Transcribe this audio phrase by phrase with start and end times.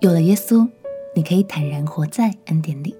[0.00, 0.68] 有了耶稣，
[1.12, 2.94] 你可以坦然活在恩典里。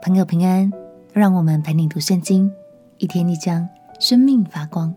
[0.00, 0.72] 朋友平安，
[1.12, 2.50] 让我们陪你读圣经，
[2.96, 3.68] 一天一章，
[4.00, 4.94] 生命发光。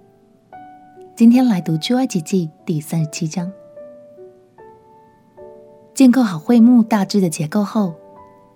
[1.14, 3.52] 今天来读出埃及记第三十七章。
[5.94, 7.94] 建构好会幕大致的结构后，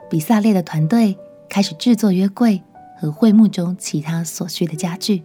[0.10, 1.18] 比撒列的团队
[1.50, 2.64] 开始制作约柜
[2.98, 5.24] 和会幕中其他所需的家具。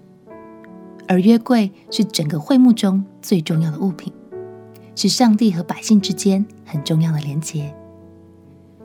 [1.06, 4.12] 而约柜是整个会幕中最重要的物品，
[4.96, 7.72] 是上帝和百姓之间很重要的连结。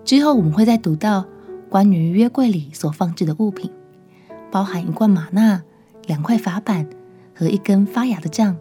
[0.04, 1.26] 之后我们会再读到
[1.70, 3.72] 关于约柜里所放置的物品，
[4.52, 5.64] 包含一罐吗哪、
[6.06, 6.88] 两块法版
[7.34, 8.58] 和一根发芽的杖，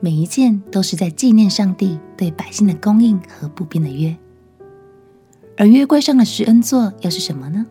[0.00, 4.16] 每一件都是在纪念上帝对百姓的供应和不变的约。
[5.56, 7.66] 而约柜上的施恩座又是什么呢？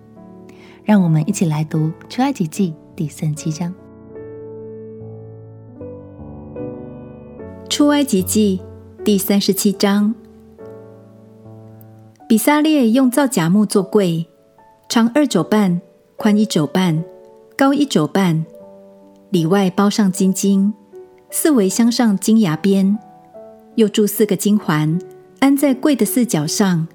[0.83, 3.73] 让我们一起来读出埃及记第三七章。
[7.69, 8.61] 出埃及记
[9.07, 10.13] 第三十七章，
[12.27, 14.27] 比撒列用皂荚木做柜，
[14.89, 15.79] 长二肘半，
[16.17, 17.05] 宽一肘半，
[17.55, 18.45] 高一肘半，
[19.29, 20.73] 里外包上金金，
[21.29, 22.99] 四围镶上金牙边，
[23.75, 24.99] 又铸四个金环，
[25.39, 26.85] 安在柜的四角上，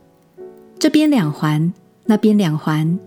[0.79, 1.73] 这边两环，
[2.05, 2.99] 那边两环，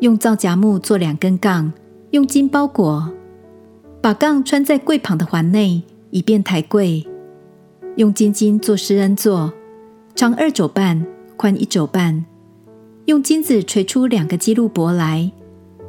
[0.00, 1.72] 用皂荚木做两根杠，
[2.10, 3.12] 用金包裹，
[4.00, 5.84] 把杠穿在柜旁的环内。
[6.10, 7.04] 以便抬柜，
[7.96, 9.52] 用金金做施恩座，
[10.16, 11.06] 长二肘半，
[11.36, 12.24] 宽一肘半，
[13.04, 15.30] 用金子锤出两个基路伯来，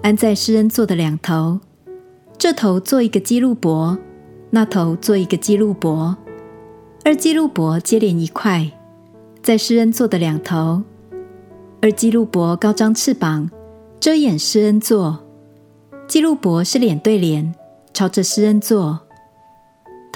[0.04, 1.60] 安在施恩座的两头。
[2.38, 3.98] 这头做一个基路伯，
[4.52, 6.16] 那头做一个基路伯，
[7.04, 8.72] 二基路伯接连一块，
[9.42, 10.84] 在施恩座的两头。
[11.82, 13.50] 二基路伯高张翅膀，
[14.00, 15.26] 遮掩施恩座。
[16.08, 17.56] 基路伯是脸对脸，
[17.94, 19.05] 朝着施恩座。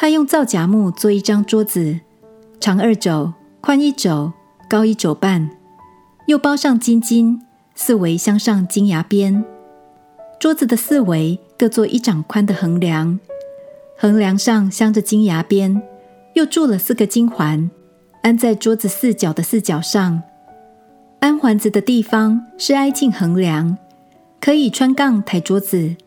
[0.02, 2.00] 他用皂荚木做一张桌子，
[2.58, 4.32] 长二肘，宽一肘，
[4.70, 5.50] 高一肘半，
[6.26, 7.42] 又包上金金，
[7.76, 9.44] 四围镶上金牙边。
[10.40, 13.20] 桌子的四围各做一掌宽的横梁，
[13.98, 15.82] 横梁上镶着金牙边，
[16.34, 17.70] 又铸了四个金环，
[18.22, 20.24] 安在桌子四角的四角上。
[21.20, 23.78] 安环子的地方是挨近横梁，
[24.40, 25.98] 可以穿杠抬桌子。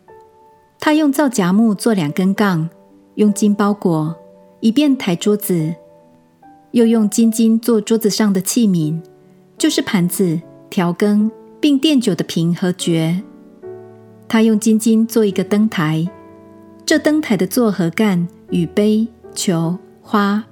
[0.79, 2.71] 他用皂荚木做两根杠。
[3.15, 4.15] 用金包裹，
[4.59, 5.75] 以便抬桌子；
[6.71, 8.99] 又用金金做桌子上的器皿，
[9.57, 11.29] 就是盘子、调羹，
[11.59, 13.21] 并奠酒的瓶和爵。
[14.27, 16.09] 他用金金做一个灯台，
[16.85, 20.45] 这灯台的座和杆与杯、球、花，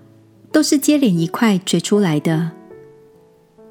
[0.52, 2.52] 都是接连一块锤出来的。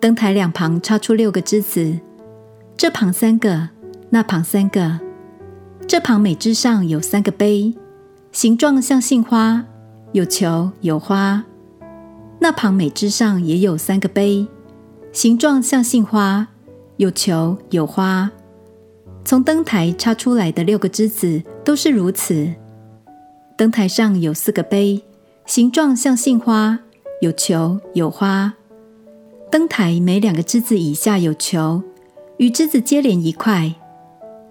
[0.00, 2.00] 灯台两旁插出六个枝子，
[2.76, 3.68] 这旁三个，
[4.08, 4.98] 那旁三个，
[5.86, 7.72] 这旁每枝上有三个杯。
[8.32, 9.64] 形状像杏花，
[10.12, 11.44] 有球有花。
[12.38, 14.46] 那旁每枝上也有三个杯，
[15.12, 16.46] 形状像杏花，
[16.96, 18.30] 有球有花。
[19.24, 22.48] 从灯台插出来的六个枝子都是如此。
[23.56, 25.02] 灯台上有四个杯，
[25.44, 26.78] 形状像杏花，
[27.20, 28.54] 有球有花。
[29.50, 31.82] 灯台每两个枝子以下有球，
[32.36, 33.74] 与枝子接连一块。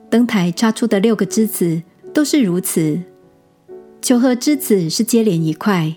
[0.10, 1.82] 灯台插出的六个枝子
[2.14, 3.02] 都是如此。
[4.02, 5.96] 球和之子是接连一块，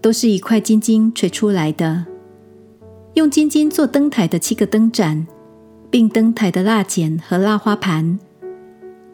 [0.00, 2.06] 都是一块金金锤出来的。
[3.14, 5.26] 用金金做灯台的七个灯盏，
[5.90, 8.18] 并灯台的蜡剪和蜡花盘。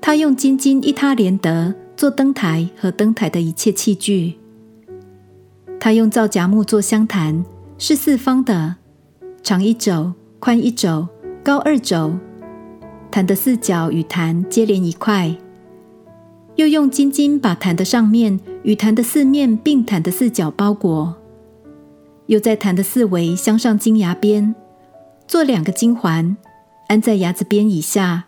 [0.01, 4.35] 他用金金一他连得做灯台和灯台的一切器具。
[5.81, 7.45] 他用皂荚木做香坛，
[7.79, 8.77] 是四方的，
[9.43, 11.09] 长一肘，宽一肘，
[11.43, 12.13] 高二肘。
[13.11, 15.35] 坛的四角与坛接连一块。
[16.57, 21.15] 又用金金把坛的上面与坛的四面并坛的四角包裹，
[22.27, 24.55] 又在坛的四围镶上金牙边，
[25.29, 26.35] 做两个金环，
[26.89, 28.25] 安在牙子边以下，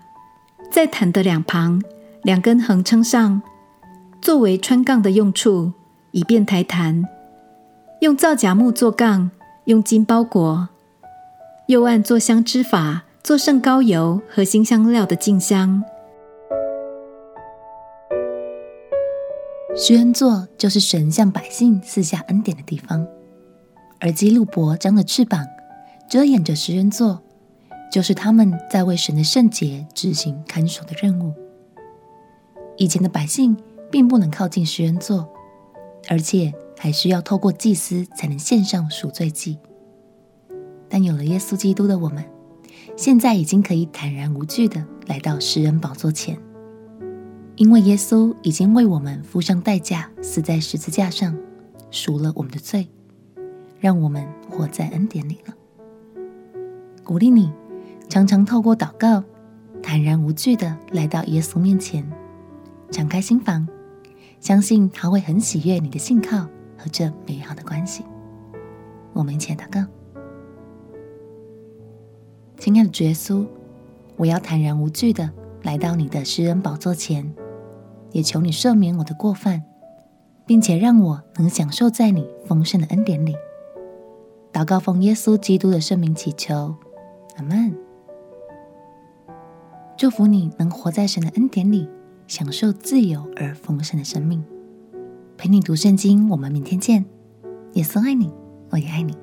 [0.71, 1.83] 在坛的两旁
[2.23, 3.41] 两根横撑上，
[4.21, 5.73] 作为穿杠的用处，
[6.11, 7.03] 以便抬坛。
[8.03, 9.31] 用皂荚木做杠，
[9.65, 10.69] 用金包裹，
[11.69, 15.83] 又按做香之法做圣膏油和馨香料的净香。
[19.81, 23.07] 施恩座就是神向百姓赐下恩典的地方，
[24.01, 25.47] 而基路伯张着翅膀，
[26.11, 27.23] 遮掩着施恩座，
[27.89, 31.33] 就是他们在为神的圣洁执行看守的任务。
[32.77, 33.57] 以前的百姓
[33.89, 35.29] 并不能靠近施恩座，
[36.09, 39.61] 而且还需要透过祭司才能献上赎罪祭。
[40.89, 42.25] 但有了耶稣基督的我们，
[42.97, 46.37] 现在已经可以坦然无惧地来到施恩宝座前。
[47.59, 51.37] 因为耶稣已经为我们付上代价，死在十字架上，
[51.91, 52.89] 赎了我们的罪，
[53.81, 55.53] 让我们活在恩典里了。
[57.03, 57.53] 鼓励你
[58.09, 59.25] 常常透过祷告，
[59.83, 62.09] 坦然无惧的来到耶稣面前，
[62.93, 63.67] 敞开心房，
[64.39, 66.47] 相信他会很喜悦你的信靠
[66.77, 68.05] 和这美好的关系。
[69.13, 69.85] 我们一起来祷告。
[72.57, 73.45] 亲爱的主耶稣，
[74.17, 75.29] 我要坦然无惧的
[75.65, 77.35] 来到你的施恩宝座前，
[78.13, 79.63] 也求你赦免我的过犯，
[80.47, 83.35] 并且让我能享受在你丰盛的恩典里。
[84.53, 86.75] 祷告奉耶稣基督的圣名祈求，
[87.37, 87.75] 阿门。
[89.97, 91.89] 祝福你能活在神的恩典里，
[92.27, 94.43] 享受自由而丰盛的生命。
[95.37, 97.05] 陪你读圣经，我们明天见。
[97.75, 98.33] 耶稣爱你，
[98.71, 99.17] 我也爱你。